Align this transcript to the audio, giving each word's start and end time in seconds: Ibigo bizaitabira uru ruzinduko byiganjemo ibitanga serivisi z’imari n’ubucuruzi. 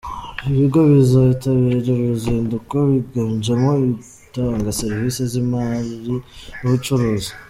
Ibigo 0.47 0.79
bizaitabira 0.91 1.87
uru 1.93 2.03
ruzinduko 2.11 2.75
byiganjemo 3.05 3.71
ibitanga 3.85 4.69
serivisi 4.81 5.21
z’imari 5.31 5.95
n’ubucuruzi. 6.61 7.31